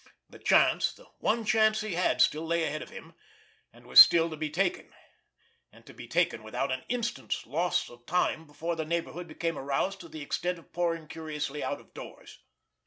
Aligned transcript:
The 0.27 0.39
chance, 0.39 0.93
the 0.93 1.05
one 1.19 1.45
chance 1.45 1.81
he 1.81 1.93
had, 1.93 2.23
still 2.23 2.43
lay 2.47 2.63
ahead 2.63 2.81
of 2.81 2.89
him, 2.89 3.13
and 3.71 3.85
was 3.85 3.99
still 3.99 4.31
to 4.31 4.35
be 4.35 4.49
taken—and 4.49 5.85
to 5.85 5.93
be 5.93 6.07
taken 6.07 6.41
without 6.41 6.71
an 6.71 6.83
instant's 6.89 7.45
loss 7.45 7.87
of 7.87 8.07
time 8.07 8.47
before 8.47 8.75
the 8.75 8.83
neighborhood 8.83 9.27
became 9.27 9.59
aroused 9.59 9.99
to 9.99 10.09
the 10.09 10.21
extent 10.23 10.57
of 10.57 10.73
pouring 10.73 11.07
curiously 11.07 11.63
out 11.63 11.79
of 11.79 11.93
doors. 11.93 12.39